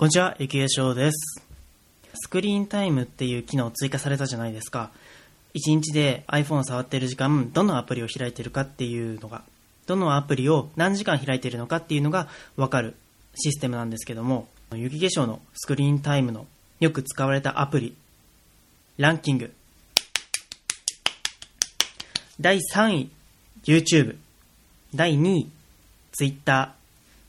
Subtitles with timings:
[0.00, 1.42] こんにちは、ゆきえしょうです。
[2.14, 4.92] スクリーンタイムっていう機能追加されたじゃないですか。
[5.52, 9.42] 1日で iPhone 触っている時間、どのアプリを開いてるかっていうのが、
[9.86, 12.94] どのアプリを何時間開いてるのかっていうのがわかる
[13.34, 16.46] システムなんですけども、雪化粧のスクリーンタイムの
[16.78, 17.94] よく使われたアプリ、
[18.96, 19.52] ランキング。
[22.40, 23.10] 第3位、
[23.64, 24.16] YouTube。
[24.94, 25.50] 第2位、
[26.12, 26.72] Twitter。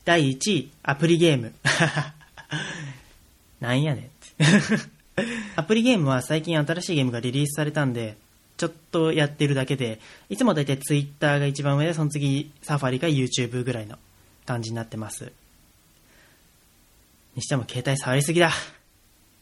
[0.06, 1.54] 第1位、アプリゲーム。
[3.60, 4.10] なんやねん。
[5.56, 8.18] アプリゲームは最近新しいゲームがリリースされたんで、
[8.58, 13.98] ちょっとやってるだけで、いつもだいたい Twitter が一番上で、その次サファリか YouTube ぐらいの
[14.46, 15.32] 感じになってます。
[17.36, 18.52] にしても携帯触りすぎだ。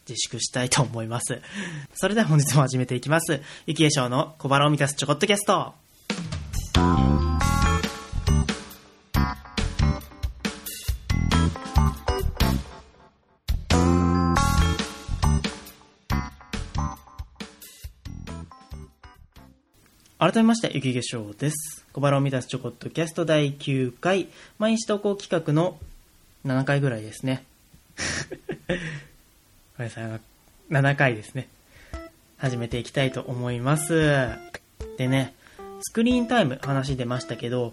[0.08, 1.40] 自粛したいと思います。
[1.94, 3.40] それでは本日も始めていきます。
[3.66, 5.74] ゆきえしょうの小腹を満たすちょこっとキャスト。
[20.20, 21.86] 改めまして、ゆきげしょうです。
[21.94, 25.78] 小腹を満たすチョコットキャスト第9回、毎日投稿企画の
[26.44, 27.42] 7回ぐらいですね。
[28.68, 28.74] ご
[29.78, 30.20] めんなさい、
[30.70, 31.48] 7回ですね。
[32.36, 34.28] 始めていきたいと思います。
[34.98, 35.32] でね、
[35.80, 37.72] スクリーンタイム話出ましたけど、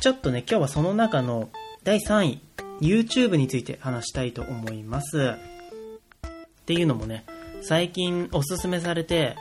[0.00, 1.50] ちょっとね、今日はその中の
[1.82, 2.40] 第3位、
[2.80, 5.18] YouTube について話したいと思います。
[5.18, 7.24] っていうのもね、
[7.60, 9.34] 最近おすすめされて、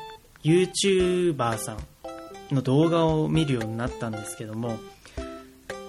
[0.44, 1.78] YouTuber さん
[2.52, 4.78] の動画を見るようになったんですけども、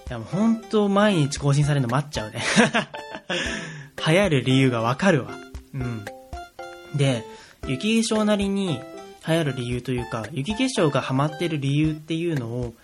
[0.09, 2.43] いやもう本当毎日更新されるの待っちゃうね。
[4.07, 5.31] 流行る理由がわかるわ。
[5.75, 6.05] うん。
[6.97, 7.25] で、
[7.67, 8.81] 雪化粧なりに
[9.27, 12.75] 流行る理由というか、雪化粧がハマってる理由っていうのを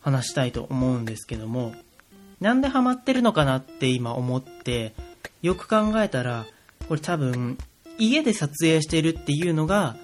[0.00, 1.74] 話したいと思うんですけども、
[2.40, 4.94] なんでハマってるのかなって今思って、
[5.42, 6.46] よく考えたら、
[6.88, 7.58] これ多分、
[7.98, 9.96] 家で撮影してるっていうのが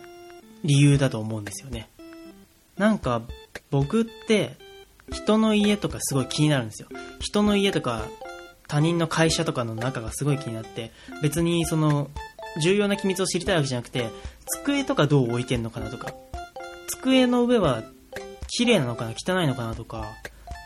[0.64, 1.88] 理由だと思うんですよね。
[2.78, 3.22] なんか、
[3.70, 4.56] 僕って、
[5.12, 6.88] 人の家とかすごい気になるんですよ。
[7.20, 8.06] 人の家とか、
[8.68, 10.92] 他人の会社とかの中がすごい気になって、
[11.22, 12.10] 別にその、
[12.62, 14.10] 重要な機密を知りたいわけじゃなくて、
[14.62, 16.12] 机とかどう置いてんのかなとか、
[16.88, 17.84] 机の上は
[18.48, 20.06] 綺麗なのかな汚いのかなとか、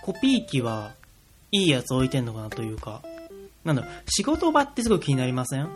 [0.05, 0.95] コピー機は
[1.53, 3.03] いいやつ置いてんのかなというか、
[3.65, 5.69] なんだろ、仕事場ってすごい気になりません？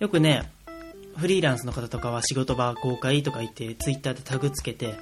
[0.00, 0.50] よくね、
[1.16, 4.94] フリーランスの方とかは仕事場公開とか言って、ツイッターでタグつけて、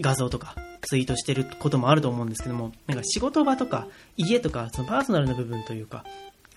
[0.00, 3.86] 画像とかツイートしてることもあると思うんですけども、なんか仕事場とか
[4.16, 6.04] 家とか、そのパーソナルな部分というか、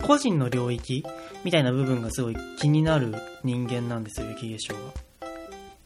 [0.02, 1.06] 個人の領域
[1.44, 3.14] みたいな部分がすごい気になる
[3.44, 4.94] 人間なんですよ、雪化粧は。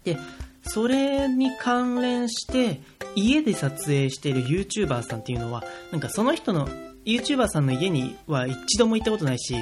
[0.03, 0.17] で、
[0.63, 2.81] それに関連して、
[3.15, 6.67] 家で撮影している YouTuber さんっていうのは、なんかその人の、
[7.05, 9.55] YouTuber さんの家には一度も行ったことないし、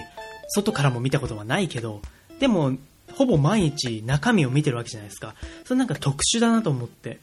[0.50, 2.02] 外からも見たことはないけど、
[2.40, 2.78] でも、
[3.14, 5.36] ほぼ毎日中身を見てるわけじゃないですか。
[5.66, 7.20] それなんか特殊だなと思って。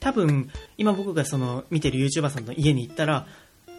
[0.00, 3.26] 多分、今僕がその見てる YouTuber さんの家に行ったら、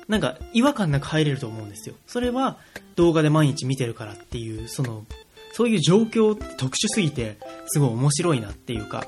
[0.07, 1.96] なんか違和感なく入れると思うんですよ。
[2.07, 2.57] それは
[2.96, 5.06] 動画で毎日見てるからっていう、その、
[5.53, 7.38] そういう状況って特殊すぎて、
[7.68, 9.08] すごい面白いなっていうか、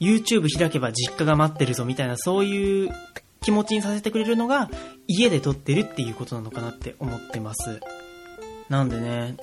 [0.00, 2.90] YouTube 開けば実家が待ってるぞみたいな、そういう
[3.42, 4.70] 気持ちにさせてくれるのが、
[5.06, 7.80] 家で撮ってるっていうことなのかなって思ってます。
[8.68, 9.36] なんでね、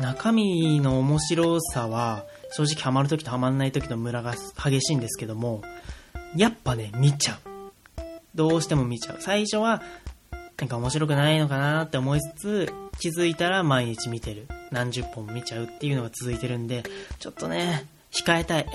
[0.00, 5.62] 中身の面白さは、正直ハマるときとハマんないときのムラが激しいんですけども、
[6.36, 7.48] やっぱね、見ちゃう。
[8.34, 9.16] どうしても見ちゃう。
[9.20, 9.82] 最初は、
[10.58, 14.48] なんか面白くないのかなって思いつつ、気づいたら毎日見てる。
[14.70, 16.82] 何十本見ちゃうっていうのが続いてるんで、
[17.18, 18.66] ちょっとね、控えたい。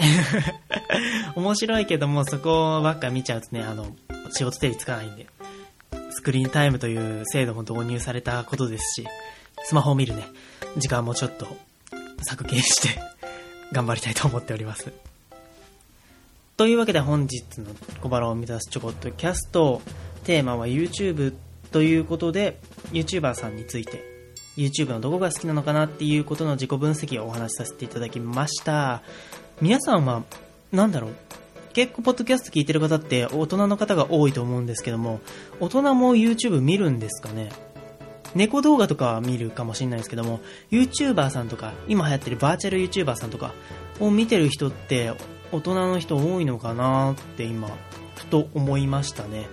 [1.35, 3.95] 面白いけども、そこばっか見ちゃうとね、あの、
[4.31, 5.27] 仕事手につかないんで。
[6.11, 9.07] スクリーンタイムという制度も導入されたことですし、
[9.63, 10.25] スマホを見るね、
[10.77, 11.47] 時間もちょっと
[12.21, 12.99] 削減して
[13.71, 14.91] 頑張りたいと思っております。
[16.55, 17.65] というわけで本日の
[17.99, 19.81] 小腹を満たすちょこっとキャスト、
[20.23, 21.33] テーマは YouTube
[21.71, 22.59] ということで、
[22.91, 24.03] YouTuber さんについて、
[24.55, 29.01] YouTube のどこが好きなのかなっていうことの自己分析をお話しさせていただきました。
[29.61, 30.23] 皆さんは、
[30.71, 31.11] なんだろう、
[31.73, 35.21] 結構ポッドキャスト聞いてる方って大人の方が多いと思うんですけども、
[35.59, 37.51] 大人も YouTube 見るんですかね？
[38.35, 40.39] 猫動画とかは見るかもしれないですけども、
[40.69, 43.53] YouTuber さんとか、今流行ってるバーチャル YouTuber さんとか
[43.99, 45.11] を見てる人って
[45.53, 47.69] 大人の人多いのかなって今、
[48.15, 49.47] ふと思いましたね。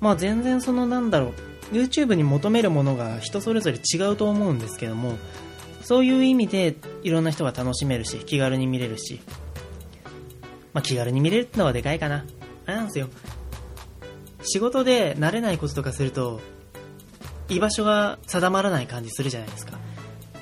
[0.00, 1.32] まあ全然そのなんだろ
[1.72, 5.18] う、YouTube に求めるものが人それぞれ違うと思うんですけども、
[5.82, 9.20] そういう意味でいろんな人が楽しめるし、気軽に見れるし、
[10.72, 12.24] まあ気軽に見れるってのはでかいかな。
[12.66, 13.08] あれなんですよ。
[14.44, 16.40] 仕事で慣れないこととかすると、
[17.48, 19.78] 居場所が定まらない感じするじゃないですか。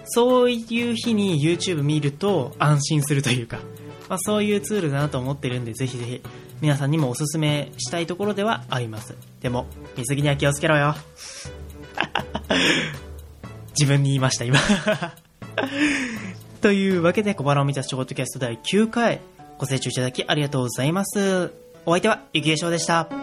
[0.04, 0.54] そうい
[0.90, 3.60] う日に YouTube 見ると安心するというか、
[4.10, 6.20] まあ、そういうツールだなと思ってるんで、ぜひぜひ
[6.60, 9.14] 皆さんにもおすすめしたいところではあります。
[9.40, 9.66] でも、
[9.96, 10.96] 水着には気をつけろよ。
[13.78, 14.58] 自分に言いました、今
[16.60, 19.20] というわけで、小腹を満たすショートキャスト第9回、
[19.58, 21.52] ご清聴いただきありがとうございます。
[21.86, 23.19] お相手は、ゆきえしょうでした。